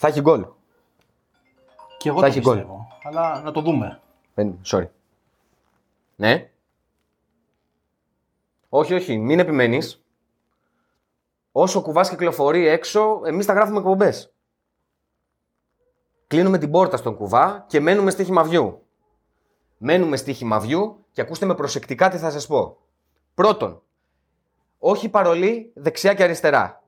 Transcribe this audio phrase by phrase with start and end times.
[0.00, 0.46] Θα έχει γκολ.
[1.98, 2.54] Και εγώ Θα το έχει γκολ.
[2.54, 2.86] πιστεύω.
[3.02, 4.00] Αλλά να το δούμε.
[4.34, 4.86] Δεν- Sorry.
[6.16, 6.50] Ναι.
[8.68, 10.02] Όχι, όχι, μην επιμένεις.
[11.52, 14.32] Όσο κουβάς κυκλοφορεί έξω, εμείς θα γράφουμε εκπομπές.
[16.26, 18.82] Κλείνουμε την πόρτα στον κουβά και μένουμε στοίχημα βιού.
[19.78, 22.76] Μένουμε στοίχημα βιού και ακούστε με προσεκτικά τι θα σας πω.
[23.34, 23.82] Πρώτον,
[24.78, 26.82] όχι παρολί δεξιά και αριστερά.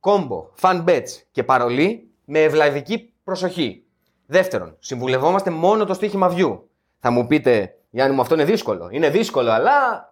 [0.00, 3.84] Κόμπο, fan bets και παρολί με ευλαβική προσοχή.
[4.26, 6.70] Δεύτερον, συμβουλευόμαστε μόνο το στοίχημα βιού.
[6.98, 8.88] Θα μου πείτε, Γιάννη μου, αυτό είναι δύσκολο.
[8.90, 10.10] Είναι δύσκολο, αλλά.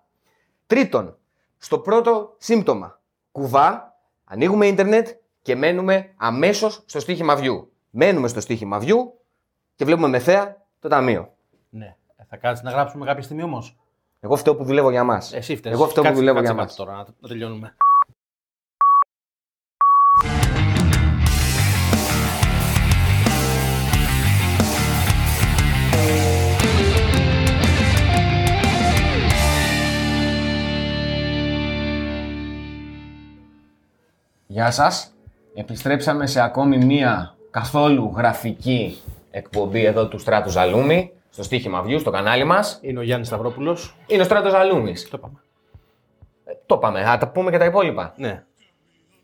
[0.67, 1.17] Τρίτον,
[1.59, 3.01] στο πρώτο σύμπτωμα.
[3.33, 5.09] Κουβά, ανοίγουμε ίντερνετ
[5.43, 7.73] και μένουμε αμέσως στο στοίχημα βιού.
[7.91, 9.21] Μένουμε στο στοίχημα βιού
[9.75, 11.33] και βλέπουμε με θέα το ταμείο.
[11.71, 11.97] Ναι.
[12.17, 13.77] Ε, Θα κάτσει να γράψουμε κάποια στιγμή όμως;
[14.21, 15.33] Εγώ φταίω που δουλεύω για μας.
[15.33, 15.75] Εσύ φταίεις.
[15.75, 16.75] Εγώ φταίω που δουλεύω για μας.
[16.75, 17.77] τώρα να, να τελειώνουμε.
[34.53, 35.15] Γεια σας.
[35.55, 42.11] Επιστρέψαμε σε ακόμη μία καθόλου γραφική εκπομπή εδώ του Στράτου Ζαλούμι, στο στοίχημα View, στο
[42.11, 42.79] κανάλι μας.
[42.83, 43.97] Είναι ο Γιάννης Σταυρόπουλος.
[44.07, 45.09] Είναι ο Στράτος Ζαλούμις.
[45.09, 45.43] Το είπαμε.
[46.45, 48.15] Ε, το είπαμε, θα τα πούμε και τα υπόλοιπα.
[48.17, 48.43] Ναι.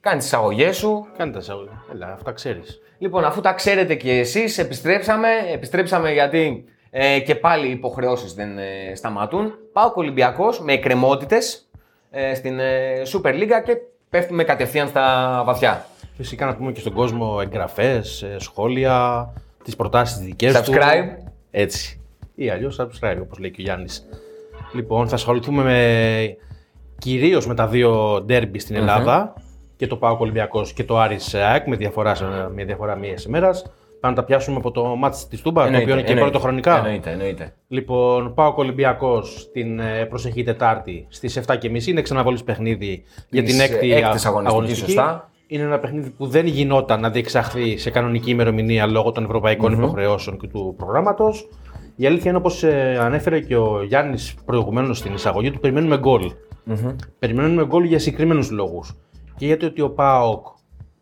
[0.00, 1.06] Κάνει τις αγωγέ σου.
[1.16, 1.84] Κάνε τα σαούλια.
[1.92, 2.80] Έλα, αυτά ξέρεις.
[2.98, 5.28] Λοιπόν, αφού τα ξέρετε και εσείς, επιστρέψαμε.
[5.52, 9.54] Επιστρέψαμε γιατί ε, και πάλι οι υποχρεώσεις δεν ε, σταματούν.
[9.72, 11.69] Πάω Ολυμπιακός με εκκρεμότητες
[12.10, 13.77] ε, στην ε, Super League και
[14.11, 15.87] πέφτουμε κατευθείαν στα βαθιά.
[16.17, 19.29] Φυσικά να πούμε και στον κόσμο εγγραφές, σχόλια,
[19.65, 20.73] τις προτάσεις δικές του.
[20.73, 21.31] Subscribe.
[21.51, 22.01] Έτσι.
[22.34, 24.07] Ή αλλιώς subscribe, όπως λέει και ο Γιάννης.
[24.75, 26.37] Λοιπόν, θα ασχοληθούμε με,
[26.99, 29.34] κυρίως με τα δύο ντέρμπι στην Ελλάδα.
[29.77, 33.65] Και το Πάο Ολυμπιακός και το Άρης ΑΕΚ με διαφορά, σε- με διαφορά μίας ημέρας.
[34.00, 36.76] Πάμε να τα πιάσουμε από το μάτς της Τούμπα, το οποίο είναι και πρώτο χρονικά.
[36.76, 37.54] Εννοείται, εννοείται.
[37.69, 41.87] Λοιπόν, πάω Ολυμπιακός την ε, προσεχή Τετάρτη στις 7.30.
[41.87, 45.31] Είναι ξαναβολή παιχνίδι για Της, την έκτη ε, έκτης αγωνιστικής, σωστά.
[45.47, 50.38] Είναι ένα παιχνίδι που δεν γινόταν να διεξαχθεί σε κανονική ημερομηνία λόγω των ευρωπαϊκών υποχρεώσεων
[50.38, 51.48] και του προγράμματος.
[51.97, 52.65] Η αλήθεια είναι όπως
[53.00, 56.32] ανέφερε και ο Γιάννης προηγουμένως στην εισαγωγή του, περιμένουμε γκολ.
[57.19, 58.97] Περιμένουμε γκολ για συγκεκριμένους λόγους.
[59.37, 60.47] Και γιατί ότι ο ΠΑΟΚ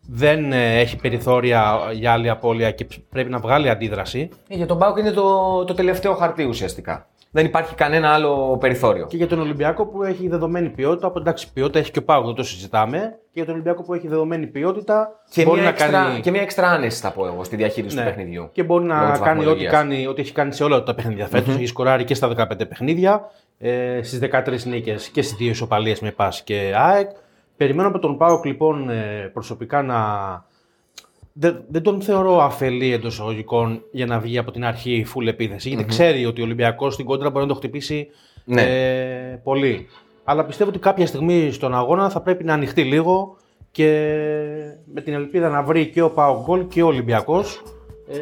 [0.07, 4.29] δεν ε, έχει περιθώρια για άλλη απώλεια και πρέπει να βγάλει αντίδραση.
[4.47, 7.07] Ε, Για τον Πάουκ είναι το, το τελευταίο χαρτί ουσιαστικά.
[7.31, 9.07] Δεν υπάρχει κανένα άλλο περιθώριο.
[9.07, 12.25] Και για τον Ολυμπιακό που έχει δεδομένη ποιότητα, από εντάξει, ποιότητα έχει και ο Πάουκ,
[12.25, 12.99] δεν το συζητάμε.
[12.99, 16.19] Και για τον Ολυμπιακό που έχει δεδομένη ποιότητα, Και μπορεί μια, να εξτρα, κάνει.
[16.19, 18.49] και μια εξτρα άνεση θα πω εγώ στη διαχείριση ναι, του παιχνιδιού.
[18.51, 19.71] Και μπορεί Λόγω να της κάνει ό,τι, βαθμολογίας.
[19.71, 21.55] κάνει ό,τι έχει κάνει σε όλα τα παιχνίδια φέτος.
[21.55, 26.11] Έχει σκοράρει και στα 15 παιχνίδια, ε, στις 13 νίκες και στις δύο ισοπαλίες με
[26.11, 27.09] ΠΑΣ και ΑΕΚ.
[27.57, 29.97] Περιμένω από τον Πάοκ λοιπόν ε, προσωπικά να.
[31.33, 35.69] Δεν, δεν τον θεωρώ αφελή εντός εισαγωγικών για να βγει από την αρχή full επίθεση.
[35.69, 38.07] Γιατί ξέρει ότι ο Ολυμπιακός στην κόντρα μπορεί να το χτυπήσει
[38.45, 38.61] Ναι.
[38.61, 39.87] ε, πολύ.
[40.23, 43.37] Αλλά πιστεύω ότι κάποια στιγμή στον αγώνα θα πρέπει να ανοιχτεί λίγο
[43.71, 43.87] και
[44.93, 47.61] με την ελπίδα να βρει και ο Πάο γκολ και ο Ολυμπιακός.
[48.07, 48.17] Ε,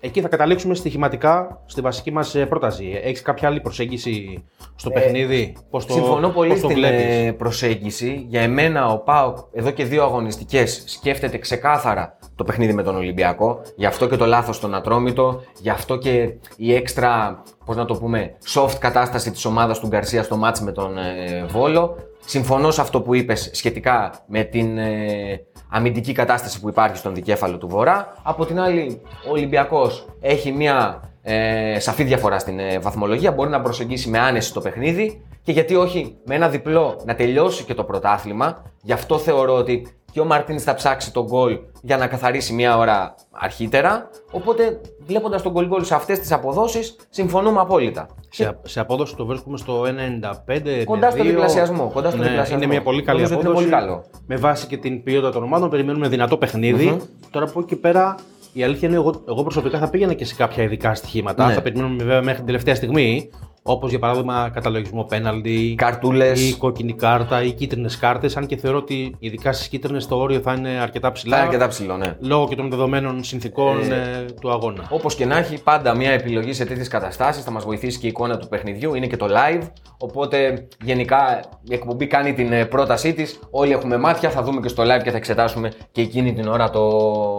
[0.00, 3.00] εκεί θα καταλήξουμε στοιχηματικά στη βασική μας πρόταση.
[3.02, 4.44] Έχεις κάποια άλλη προσέγγιση
[4.74, 8.24] στο παιχνίδι, πώς το, Ε, Συμφωνώ πολύ πώς το στην βλέπεις; ε, προσέγγιση.
[8.28, 13.60] Για εμένα ο Πάοκ εδώ και δύο αγωνιστικές σκέφτεται ξεκάθαρα το παιχνίδι με τον Ολυμπιακό.
[13.76, 15.42] Γι' αυτό και το λάθος στον Ατρόμητο.
[15.60, 20.22] Γι' αυτό και η έξτρα, πώς να το πούμε, soft κατάσταση της ομάδας του Γκαρσία
[20.22, 21.96] στο μάτς με τον ε, Βόλο.
[22.24, 27.58] Συμφωνώ σε αυτό που είπες σχετικά με την ε, αμυντική κατάσταση που υπάρχει στον δικέφαλο
[27.58, 28.14] του Βορρά.
[28.22, 33.32] Από την άλλη, ο Ολυμπιακός έχει μια ε, σαφή διαφορά στην ε, βαθμολογία.
[33.32, 37.64] Μπορεί να προσεγγίσει με άνεση το παιχνίδι και γιατί όχι με ένα διπλό να τελειώσει
[37.64, 38.62] και το πρωτάθλημα.
[38.82, 42.76] Γι' αυτό θεωρώ ότι και ο Μαρτίνς θα ψάξει τον γκολ για να καθαρίσει μια
[42.76, 44.10] ώρα αρχίτερα.
[44.30, 48.06] Οπότε, βλέποντας τον γκολ γκολ σε αυτές τις αποδόσεις, συμφωνούμε απόλυτα.
[48.28, 50.82] Σε, σε απόδοση το βρίσκουμε στο 1,95.
[50.84, 51.26] Κοντά στο 1,2.
[51.26, 52.56] διπλασιασμό, κοντά στο ναι, διπλασιασμό.
[52.56, 53.66] Είναι μια πολύ καλή Νομίζω ότι απόδοση.
[53.66, 54.04] είναι πολύ καλό.
[54.26, 57.00] Με βάση και την ποιότητα των ομάδων, περιμένουμε δυνατό παιχνίδι.
[57.30, 58.14] Τώρα από εκεί και πέρα,
[58.52, 61.46] η αλήθεια είναι εγώ, εγώ προσωπικά θα πήγαινα και σε κάποια ειδικά στοιχήματα.
[61.46, 61.52] Ναι.
[61.52, 63.30] Θα περιμένουμε βέβαια μέχρι την τελευταία στιγμή.
[63.70, 66.48] Όπως για παράδειγμα καταλογισμό πέναλτι, Καρτούλες.
[66.48, 68.36] ή κόκκινη κάρτα ή κίτρινες κάρτες.
[68.36, 71.36] Αν και θεωρώ ότι ειδικά στις κίτρινες το όριο θα είναι αρκετά ψηλά.
[71.36, 72.16] Θα είναι αρκετά ψηλό, ναι.
[72.20, 74.86] Λόγω και των δεδομένων συνθήκων ε, του αγώνα.
[74.90, 78.08] Όπως και να έχει, πάντα μια επιλογή σε τέτοιες καταστάσεις θα μας βοηθήσει και η
[78.08, 78.94] εικόνα του παιχνιδιού.
[78.94, 79.62] Είναι και το live.
[79.98, 83.38] Οπότε γενικά η εκπομπή κάνει την ε, πρότασή της.
[83.50, 86.70] Όλοι έχουμε μάτια, θα δούμε και στο live και θα εξετάσουμε και εκείνη την ώρα
[86.70, 86.82] το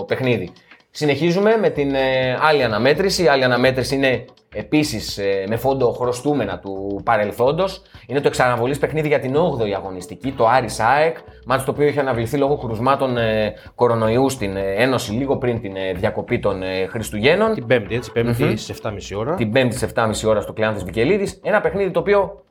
[0.07, 0.51] παιχνίδι.
[0.91, 3.23] Συνεχίζουμε με την ε, άλλη αναμέτρηση.
[3.23, 7.81] Η άλλη αναμέτρηση είναι επίσης ε, με φόντο χρωστούμενα του παρελθόντος.
[8.07, 11.17] Είναι το εξαναβολής παιχνίδι για την 8η αγωνιστική, το Άρης ΑΕΚ.
[11.45, 15.75] Μάτι το οποίο είχε αναβληθεί λόγω κρουσμάτων ε, κορονοϊού στην ε, Ένωση λίγο πριν την
[15.75, 17.53] ε, διακοπή των ε, Χριστουγέννων.
[17.53, 19.35] Την Πέμπτη, έτσι, Πέμπτη στις 7.30 ώρα.
[19.35, 21.39] Την Πέμπτη στις 7.30 ώρα στο Κλεάνθης Βικελίδης.
[21.43, 22.43] Ένα παιχνίδι το οποίο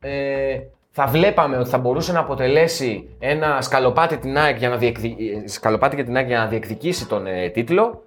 [0.00, 0.58] ε,
[0.90, 5.16] θα βλέπαμε ότι θα μπορούσε να αποτελέσει ένα σκαλοπάτι, την ΑΕΚ για να διεκδι...
[5.44, 8.02] σκαλοπάτι για την ΑΕΚ για να διεκδικήσει τον ε, τίτλο.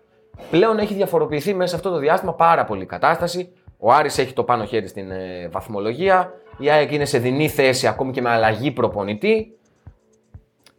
[0.50, 3.50] Πλέον έχει διαφοροποιηθεί μέσα σε αυτό το διάστημα πάρα πολύ η κατάσταση.
[3.78, 6.32] Ο Άρης έχει το πάνω χέρι στην ε, βαθμολογία.
[6.58, 9.52] Η ΑΕΚ είναι σε δινή θέση ακόμη και με αλλαγή προπονητή.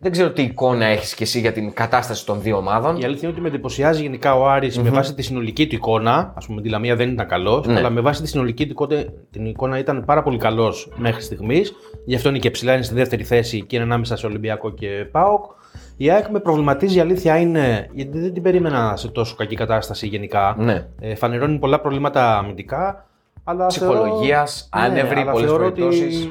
[0.01, 2.97] Δεν ξέρω τι εικόνα έχεις και εσύ για την κατάσταση των δύο ομάδων.
[2.97, 6.13] Η αλήθεια είναι ότι με εντυπωσιάζει γενικά ο αρης με βάση τη συνολική του εικόνα.
[6.13, 7.79] Α πούμε, τη Λαμία δεν ήταν καλός, Ναι.
[7.79, 11.73] αλλά με βάση τη συνολική του εικόνα, την εικόνα ήταν πάρα πολύ καλός μέχρι στιγμής.
[12.05, 14.89] Γι' αυτό είναι και ψηλά, είναι στη δεύτερη θέση και είναι ανάμεσα σε Ολυμπιακό και
[15.11, 15.45] ΠΑΟΚ.
[16.01, 20.07] Η ΑΕΚ με προβληματίζει, η αλήθεια είναι, γιατί δεν την περίμενα σε τόσο κακή κατάσταση
[20.07, 20.55] γενικά.
[20.59, 20.87] Ναι.
[21.01, 23.07] Ε, φανερώνει πολλά προβλήματα αμυντικά.
[23.45, 26.29] Αλλά Ψυχολογίας, θεωρώ- άνευροι, Ναι, αλλά πολλές θεωρώ ότι περιπτώσεις.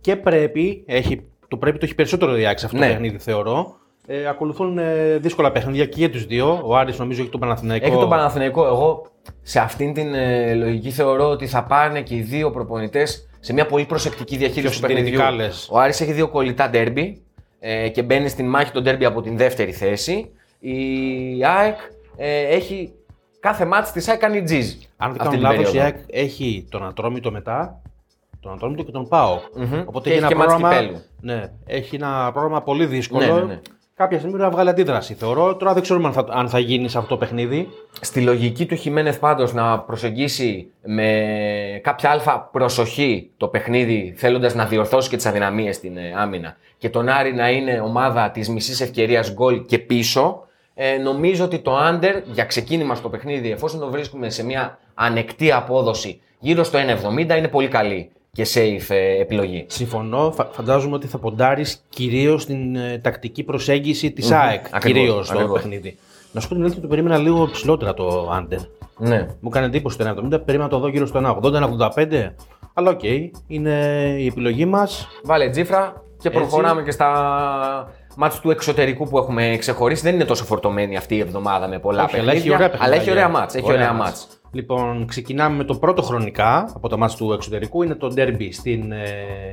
[0.00, 2.86] Και πρέπει, έχει, το πρέπει το έχει περισσότερο η ΑΕΚ σε αυτό Ναι.
[2.86, 3.76] το παιχνίδι, θεωρώ.
[4.06, 6.60] Ε, ακολουθούν ε, δύσκολα παιχνίδια και για τους δύο.
[6.64, 7.86] Ο Άρης νομίζω έχει τον Παναθηναϊκό.
[7.86, 8.66] Έχει τον Παναθηναϊκό.
[8.66, 9.06] Εγώ
[9.42, 13.66] σε αυτήν την ε, λογική θεωρώ ότι θα πάνε και οι δύο προπονητές σε μια
[13.66, 15.18] πολύ προσεκτική διαχείριση Πιο του παιχνιδιού.
[15.18, 15.68] συντηρητικά, λες.
[15.72, 17.22] Ο Άρης έχει δύο κολλητά ντέρμπι
[17.58, 20.30] ε, και μπαίνει στην μάχη των ντέρμπι από την δεύτερη θέση.
[20.58, 21.76] Η ΑΕΚ
[22.16, 22.92] ε, έχει
[23.40, 24.72] κάθε μάτς της ΑΕΚ κάνει τζιζ.
[24.96, 25.84] Αν δεν αυτή κάνω την λάθος, η περίοδο.
[25.84, 27.82] ΑΕΚ έχει τον Ατρόμητο μετά,
[28.40, 29.40] τον Ατρόμητο και τον ΠΑΟ.
[29.54, 29.82] Μμμ.
[29.86, 30.74] Οπότε Και έχει έχει ένα και μάτς πρόγραμμα.
[30.80, 31.02] κυπέλλου.
[31.20, 33.26] Ναι, έχει ένα πρόγραμμα πολύ δύσκολο.
[33.26, 33.60] Ναι, ναι, ναι.
[33.98, 35.56] Κάποια στιγμή πρέπει να βγάλει αντίδραση, θεωρώ.
[35.56, 37.68] Τώρα δεν ξέρουμε αν θα, αν θα γίνει σε αυτό το παιχνίδι.
[38.00, 44.66] Στη λογική του Χιμένεθ πάντως να προσεγγίσει με κάποια αλφα προσοχή το παιχνίδι θέλοντας να
[44.66, 48.80] διορθώσει και τις αδυναμίες στην ε, άμυνα και τον Άρη να είναι ομάδα της μισής
[48.80, 53.90] ευκαιρίας γκολ και πίσω ε, νομίζω ότι το under για ξεκίνημα στο παιχνίδι εφόσον το
[53.90, 59.64] βρίσκουμε σε μια ανεκτή απόδοση γύρω στο 1,70 είναι πολύ καλή και safe ε, επιλογή.
[59.68, 60.32] Συμφωνώ.
[60.32, 64.64] Φα- φαντάζομαι ότι θα ποντάρεις κυρίως στην ε, τακτική προσέγγιση της ΑΕΚ.
[64.70, 65.60] Ακριβώς, Κυρίως στο ακριβώς.
[65.60, 65.96] παιχνίδι.
[66.32, 68.58] Να σου πω την αλήθεια, το περίμενα λίγο ψηλότερα το under.
[68.98, 69.26] Ναι.
[69.40, 72.30] Μου έκανε εντύπωση το 1,70, περίμενα να το δω γύρω στο 1,80-1,85.
[72.74, 73.00] Αλλά οκ,
[73.46, 73.70] είναι
[74.18, 75.08] η επιλογή μας.
[75.24, 77.08] Βάλε τζίφρα και προχωράμε και στα
[78.16, 80.02] μάτς του εξωτερικού που έχουμε ξεχωρίσει.
[80.02, 82.66] Δεν είναι τόσο φορτωμένη αυτή η εβδομάδα με πολλά Όχι, αλλά έχει παιχνίδια.
[82.66, 83.40] ωραία αλλά έχει ωραία παιχνίδια.
[83.40, 83.54] μάτς.
[83.54, 84.26] Έχει ωραία μάτς.
[84.56, 87.82] Λοιπόν, ξεκινάμε με το πρώτο χρονικά από τα μάτς του εξωτερικού.
[87.82, 89.50] Είναι το ντέρμπι στην, ε,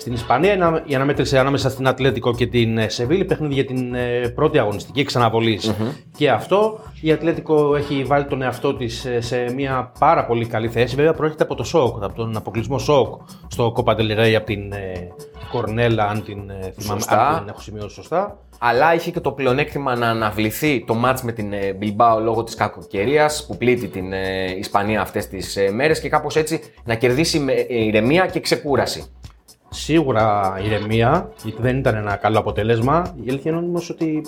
[0.00, 0.52] στην Ισπανία.
[0.52, 3.24] Είναι η αναμέτρηση ανάμεσα στην Ατλέτικο και την ε, Σεβίλη.
[3.24, 5.74] Παιχνίδι για την ε, πρώτη αγωνιστική εξ αναβολής.
[6.16, 6.78] Και αυτό.
[7.00, 10.94] Η Ατλέτικο έχει βάλει τον εαυτό της σε μια πάρα πολύ καλή θέση.
[10.96, 14.72] Βέβαια, προέρχεται από το σοκ, από τον αποκλεισμό σοκ στο Copa del Rey από την
[14.72, 15.08] ε,
[15.50, 17.28] Κορνέλα, αν την, ε, θυμάμαι, Σωστά.
[17.28, 18.38] αν την έχω σημειώσει σωστά.
[18.58, 22.54] Αλλά είχε και το πλεονέκτημα να αναβληθεί το μάτς με την ε, Bilbao λόγω της
[22.54, 27.38] κακοκαιρίας που πλήττει την ε, Ισπανία αυτές τις ε, μέρες και κάπως έτσι να κερδίσει
[27.38, 29.04] με ε, ηρεμία και ξεκούραση.
[29.82, 33.14] Σίγουρα ηρεμία, γιατί δεν ήταν ένα καλό αποτέλεσμα.
[33.24, 34.24] Η αλήθεια είναι όμως ότι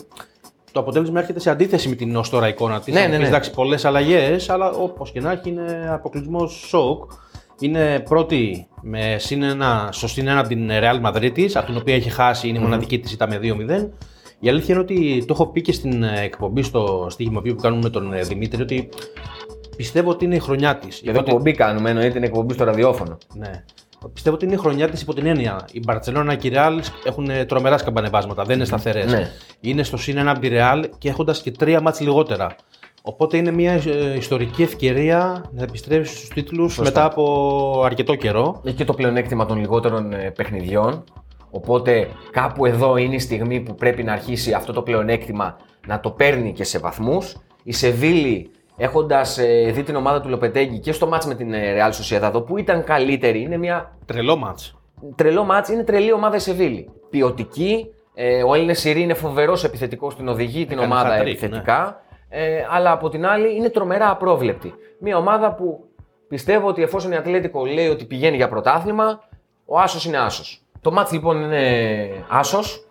[0.73, 2.95] το αποτέλεσμα έρχεται σε αντίθεση με την ως τώρα εικόνα της.
[2.95, 3.27] Ναι, ναι, ναι.
[3.27, 7.11] Εντάξει, πολλές αλλαγές, αλλά όπως και να έχει είναι αποκλεισμός σοκ.
[7.61, 11.95] Είναι πρώτη με συν ένα, στο συν ένα από την Real Madrid, από την οποία
[11.95, 13.89] έχει χάσει, είναι η μοναδική της, ήταν με 2-0.
[14.39, 17.83] Η αλήθεια είναι ότι το έχω πει και στην ε, εκπομπή στο στοίχημα που κάνουμε
[17.83, 18.89] με τον ε, Δημήτρη ότι
[19.77, 21.01] πιστεύω ότι είναι η χρονιά της.
[21.01, 23.19] Και εδώ εκπομπή κάνουμε, εννοείται την εκπομπή στο ραδιόφωνο.
[23.35, 23.65] Ναι.
[24.13, 25.69] Πιστεύω ότι είναι η χρονιά της υπό την έννοια.
[25.73, 29.13] Η Μπαρσελόνα και η Ρεάλ έχουν ε, τρομερά σκαμπανεβάσματα, δεν είναι σταθερές.
[29.13, 29.31] Ναι.
[29.61, 32.57] Είναι στο συν ένα από τη Ρεάλ και έχοντας και τρία μάτς λιγότερα.
[33.03, 38.61] Οπότε είναι μια ε, ιστορική ευκαιρία να επιστρέψεις στους τίτλους μετά από αρκετό καιρό.
[38.65, 41.05] Έχει και το πλεονέκτημα των λιγότερων ε, παιχνιδιών.
[41.51, 46.11] Οπότε κάπου εδώ είναι η στιγμή που πρέπει να αρχίσει αυτό το πλεονέκτημα να το
[46.11, 47.37] παίρνει και σε βαθμούς.
[47.63, 48.51] Η Σεβίλη
[48.83, 49.39] έχοντας
[49.73, 52.85] δει την ομάδα του Λοπετέγκη και στο μάτς με την ε, Real Sociedad που ήταν
[52.85, 54.79] καλύτερη, είναι μια Τρελό μάτς.
[55.17, 56.89] τρελό μάτς, είναι τρελή ομάδα η Σεβίλη.
[57.11, 62.01] Ποιοτική, ε, ο Έλληνες Σιρή είναι φοβερός επιθετικός, την οδηγεί την Έκανε ομάδα hat-trick, επιθετικά.
[62.29, 64.75] Ε, αλλά από την άλλη είναι τρομερά απρόβλεπτη.
[64.99, 65.85] Μια ομάδα που
[66.29, 69.21] πιστεύω ότι εφόσον η Ατλέτικο λέει ότι πηγαίνει για πρωτάθλημα,
[69.65, 70.63] ο Άσος είναι Άσος.
[70.81, 71.65] Το μάτς λοιπόν είναι
[72.29, 72.87] Άσος.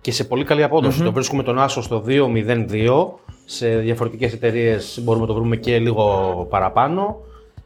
[0.00, 1.02] Και σε πολύ καλή απόδοση.
[1.02, 3.14] Το βρίσκουμε τον Άσο στο 2-0-2.
[3.48, 7.16] Σε διαφορετικές εταιρείες μπορούμε να το βρούμε και λίγο παραπάνω.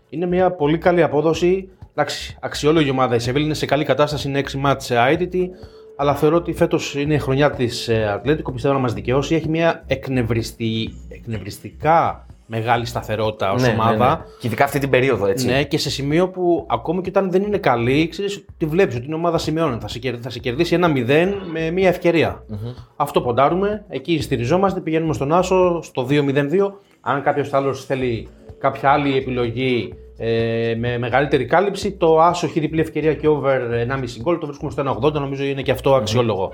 [0.08, 1.68] Είναι μια πολύ καλή απόδοση.
[1.94, 3.14] Εντάξει, αξιόλογη ομάδα.
[3.14, 5.50] Η Σεβίλη είναι σε καλή κατάσταση, είναι 6 μάτς αίτητη.
[5.96, 8.52] Αλλά θεωρώ ότι φέτος είναι η χρονιά της Ατλέτικο.
[8.52, 9.34] Πιστεύω να μας δικαιώσει.
[9.34, 14.09] Έχει μια εκνευριστή, εκνευριστικά μεγάλη σταθερότητα ως Ναι, ναι, ομάδα.
[14.09, 14.25] ναι.
[14.38, 15.47] Και ειδικά αυτή την περίοδο, έτσι.
[15.47, 19.04] Ναι, και σε σημείο που ακόμη και όταν δεν είναι καλή, ξέρεις ότι βλέπεις ότι
[19.07, 19.78] είναι ομάδα σημειώνει.
[19.80, 22.45] Θα σε, κερ- θα σε κερδίσει ένα 0 με μία ευκαιρία.
[22.97, 23.85] Αυτό ποντάρουμε.
[23.88, 24.80] Εκεί στηριζόμαστε.
[24.80, 26.73] Πηγαίνουμε στον Άσο στο 2-0-2.
[27.00, 28.28] Αν κάποιος άλλος θέλει
[28.59, 34.02] κάποια άλλη επιλογή ε, με μεγαλύτερη κάλυψη, το Άσο έχει διπλή ευκαιρία και over 1,5
[34.21, 34.38] γκολ.
[34.38, 35.12] Το βρίσκουμε στο 1,80.
[35.12, 36.52] Νομίζω είναι και αυτό αξιόλογο.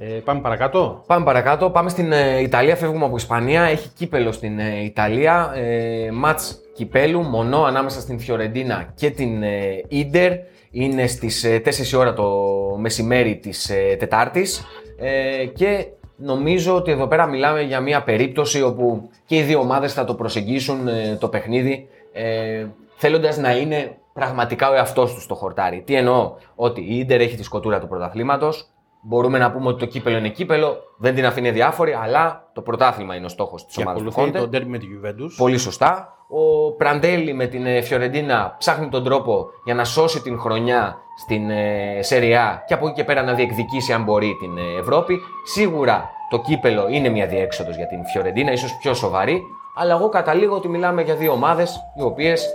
[0.00, 1.02] Ε, πάμε παρακάτω.
[1.06, 1.70] Πάμε παρακάτω.
[1.70, 2.76] Πάμε στην ε, Ιταλία.
[2.76, 3.62] Φεύγουμε από Ισπανία.
[3.62, 5.52] Έχει κύπελο στην ε, Ιταλία.
[5.54, 10.32] Ε, μάτς κυπέλου μονό ανάμεσα στην Φιωρεντίνα και την ε, Ίντερ.
[10.70, 12.30] Είναι στις ε, 4 η ώρα το
[12.78, 14.64] μεσημέρι της ε, Τετάρτης.
[14.98, 15.86] Ε, και
[16.16, 20.14] νομίζω ότι εδώ πέρα μιλάμε για μια περίπτωση όπου και οι δύο ομάδες θα το
[20.14, 25.82] προσεγγίσουν ε, το παιχνίδι ε, θέλοντας να είναι πραγματικά ο εαυτός τους στο χορτάρι.
[25.86, 28.68] Τι εννοώ, ότι η Ίντερ έχει τη σκοτούρα του πρωταθλήματος,
[29.00, 33.14] Μπορούμε να πούμε ότι το κύπελο είναι κύπελο, δεν την αφήνει διάφορη, αλλά το πρωτάθλημα
[33.14, 34.44] είναι ο στόχος της Και ομάδας του ακολουθεί Κόντε.
[34.44, 35.34] το ντέρμπι με τη Juventus.
[35.36, 36.12] Πολύ σωστά.
[36.28, 41.50] Ο Πραντέλη με την ε, Φιωρεντίνα ψάχνει τον τρόπο για να σώσει την χρονιά στην
[41.50, 45.20] ε, Σεριά και από εκεί και πέρα να διεκδικήσει αν μπορεί την ε, Ευρώπη.
[45.44, 49.42] Σίγουρα το κύπελο είναι μια διέξοδος για την Φιωρεντίνα, ίσως πιο σοβαρή,
[49.76, 52.48] αλλά εγώ καταλήγω ότι μιλάμε για δύο ομάδες οι οποίες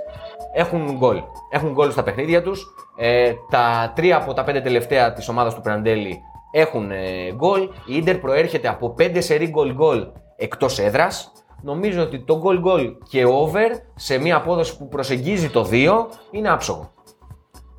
[0.54, 1.22] έχουν γκολ.
[1.50, 2.66] Έχουν γκολ στα παιχνίδια τους.
[2.98, 6.22] Ε, τα τρία από τα πέντε τελευταία της ομάδας του Πραντέλη
[6.56, 7.62] έχουν ε, γκολ.
[7.86, 11.32] Η Ίντερ προέρχεται από πέντε σερή γκολ γκολ εκτός έδρας.
[11.62, 15.92] Νομίζω ότι το goal goal και over σε μια απόδοση που προσεγγίζει το 2
[16.32, 16.92] είναι άψογο.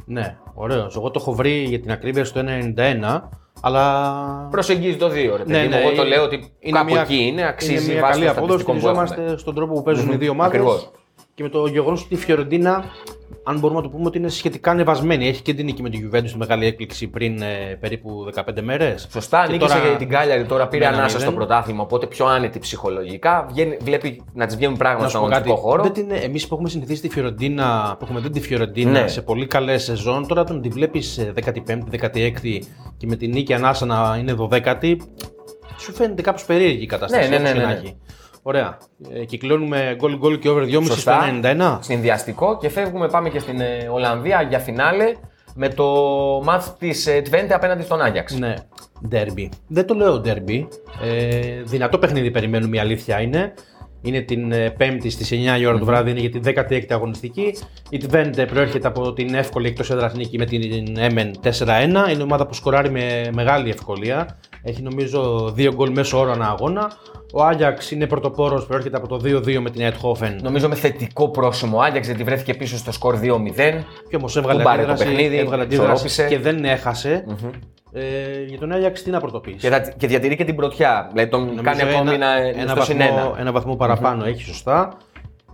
[0.06, 0.96] Ναι, ωραίος.
[0.96, 3.20] Εγώ το έχω βρει για την ακρίβεια στο 1,91,
[3.60, 4.48] αλλά.
[4.50, 5.68] Προσεγγίζει το 2, ρε παιδί Ναι, μου.
[5.68, 8.36] ναι, Εγώ το είναι- λέω ότι κάπου εκεί είναι, αξίζει είναι μια βάσει καλή των
[8.36, 8.60] απόδοση.
[8.62, 9.06] στατιστικών που έχουμε.
[9.06, 10.52] Στηριζόμαστε στον τρόπο που παίζουν οι δύο ομάδες.
[10.54, 10.90] Ακριβώς.
[11.34, 12.84] Και με το γεγονός ότι η Φιωρεντίνα,
[13.42, 15.28] αν μπορούμε να το πούμε, ότι είναι σχετικά ανεβασμένη.
[15.28, 19.08] Έχει και την νίκη με τη Juventus τη μεγάλη έκπληξη πριν ε, περίπου 15 μέρες.
[19.12, 21.34] Σωστά, νίκησε για την Κάλιαρη, τώρα πήρε με ένα ανάσα στο μηδέν.
[21.46, 23.46] πρωτάθλημα, οπότε πιο άνετη ψυχολογικά.
[23.50, 25.68] Βγαίνει, βλέπει να της βγαίνουν πράγματα Να στον σου πω αγωνιστικό κάτι.
[25.68, 25.82] χώρο.
[25.82, 29.08] Δεν την, εμείς που έχουμε συνηθίσει τη Φιωρεντίνα, που έχουμε δει τη Φιωρεντίνα Ναι.
[29.08, 32.58] σε πολύ καλές σεζόν, τώρα όταν τη βλέπεις 15η, 16η
[32.96, 34.96] και με την νίκη ανάσα να είναι 12η,
[35.78, 37.28] σου φαίνεται κάπως περίεργη η κατάσταση.
[37.28, 37.94] Ναι, ναι, όπως ναι, και ναι, να ναι.
[38.44, 38.56] Έχει.
[38.56, 38.78] Ωραία.
[39.12, 41.40] Ε, κυκλώνουμε γκολ γκολ και over 2,5 στο Σωστά.
[41.42, 41.78] 91.
[41.80, 45.14] Συνδυαστικό και φεύγουμε, πάμε και στην ε, Ολλανδία για φινάλε
[45.54, 45.86] με το
[46.44, 48.38] μάτς της ε, Twente απέναντι στον Άγιαξ.
[48.38, 48.54] Ναι,
[49.10, 49.48] derby.
[49.68, 50.66] Δεν το λέω derby.
[51.04, 53.54] Ε, δυνατό παιχνίδι περιμένουμε, η αλήθεια είναι.
[54.02, 57.54] Είναι την ε, Πέμπτη στις 9 η ώρα το βράδυ, είναι για την 16η αγωνιστική.
[57.90, 61.30] Η Twente προέρχεται από την εύκολη εκτός έδρας νίκη με την Emen
[61.66, 62.10] 4-1.
[62.12, 64.38] Είναι ομάδα που σκοράρει με μεγάλη ευκολία.
[64.66, 66.90] Έχει νομίζω δύο γκολ μέσω όρο ανά αγώνα.
[67.33, 70.37] Ο Άγιαξ είναι πρωτοπόρος, προέρχεται από το 2-2 με την Eindhoven.
[70.42, 73.26] Νομίζω με θετικό πρόσημο ο Άγιαξ γιατί βρέθηκε πίσω στο σκορ 2-0.
[74.09, 76.26] Και όμως έβγαλε Κουμπάρε το αντίδραση, παιχνίδι, έβγαλε αντίδραση ισορρόπησε.
[76.28, 77.25] και δεν εχασε
[77.92, 79.56] Ε, για τον Άγιαξ τι να πρωτοποιήσει.
[79.59, 81.09] Και, θα- και διατηρεί και την πρωτιά.
[81.12, 83.33] Δηλαδή τον Νομίζω κάνει ακόμη να είναι στο βαθμό, συνένα.
[83.38, 84.97] ένα βαθμό παραπάνω έχει σωστά.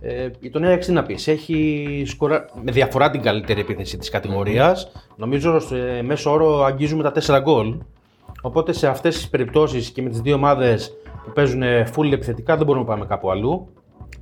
[0.01, 2.45] Ε, για τον Ajax τι να πεις, έχει σκορα...
[2.63, 4.91] με διαφορά την καλύτερη επίθεση της κατηγορίας.
[5.15, 7.75] Νομίζω σε μέσο όρο αγγίζουμε τα 4 γκολ.
[8.41, 10.93] Οπότε σε αυτές τις περιπτώσεις και με τις δύο ομάδες
[11.23, 11.61] που παίζουν
[11.95, 13.67] full επιθετικά δεν μπορούμε να πάμε κάπου αλλού.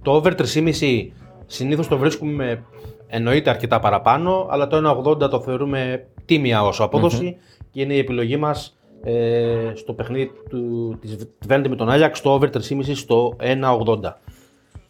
[0.02, 1.08] Το over 3,5
[1.46, 2.64] συνήθως το βρίσκουμε
[3.08, 7.38] εννοείται αρκετά παραπάνω, αλλά το 1,80 το θεωρούμε τίμια ως αποδοση
[7.72, 12.34] και είναι η επιλογή μας ε, στο παιχνίδι του, της Twente με τον Ajax το
[12.34, 14.14] over 3,5 στο 1,80.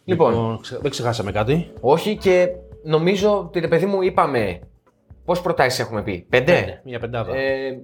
[0.04, 0.58] Λοιπόν.
[0.60, 1.70] ξε- δεν ξεχάσαμε κάτι.
[1.80, 2.48] Όχι και
[2.84, 4.60] νομίζω ότι ρε παιδί μου είπαμε.
[5.24, 6.80] Πόσες προτάσεις έχουμε πει, Πέντε.
[6.84, 7.36] Μια πεντάδα.
[7.36, 7.80] Ε,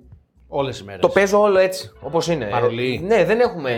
[0.49, 1.01] Όλες οι μέρες.
[1.01, 2.47] το παίζω όλο έτσι, όπως είναι.
[2.47, 3.01] Παρολί.
[3.03, 3.71] Ε, ναι, δεν έχουμε.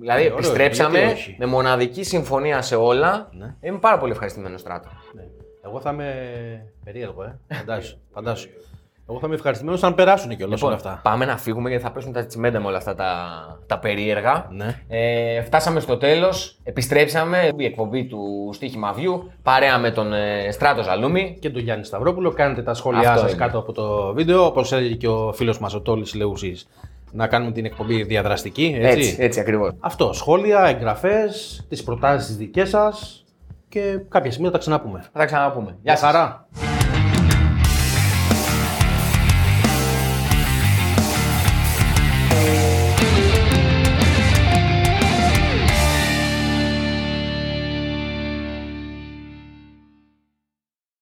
[0.00, 1.36] Δηλαδή, Ε, ωραίο, επιστρέψαμε γιατί όχι.
[1.38, 3.28] με μοναδική συμφωνία σε όλα.
[3.32, 3.54] Ναι.
[3.60, 4.88] Είμαι πάρα πολύ ευχαριστημένος στράτο.
[5.12, 5.22] Ναι.
[5.64, 7.38] Εγώ θα είμαι περίεργο, ε.
[7.54, 7.98] Φαντάσου.
[8.12, 8.48] φαντάσου.
[9.08, 11.00] Εγώ θα είμαι ευχαριστημένος αν περάσουν κιόλας όλα αυτά.
[11.02, 13.14] πάμε να φύγουμε γιατί θα πέσουν τα τσιμέντα με όλα αυτά τα,
[13.66, 14.46] τα περίεργα.
[14.50, 14.80] Ναι.
[14.88, 16.58] Ε, φτάσαμε στο τέλος.
[16.62, 17.50] Επιστρέψαμε.
[17.56, 19.32] Η εκπομπή του Στίχημα Βιού.
[19.42, 21.36] Παρέα με τον ε, Στράτο Ζαλούμι.
[21.40, 22.32] Και τον Γιάννη Σταυρόπουλο.
[22.32, 23.40] Κάνετε τα σχόλιά Αυτό σας είναι.
[23.44, 24.44] κάτω από το βίντεο.
[24.46, 26.66] Όπως έλεγε και ο φίλος μας ο Τόλης Λεούσης,
[27.12, 28.76] να κάνουμε την εκπομπή διαδραστική.
[28.80, 28.98] Έτσι.
[28.98, 29.70] Έτσι, έτσι ακριβώς.
[29.80, 30.12] Αυτό.
[30.12, 33.24] Σχόλια, εγγραφές, τις προτάσεις δικές σας
[33.68, 35.00] και κάποια στιγμή θα τα ξαναπούμε.
[35.12, 35.66] Θα τα ξαναπούμε.
[35.66, 36.10] Γεια Γεια σας.
[36.10, 36.46] χαρά.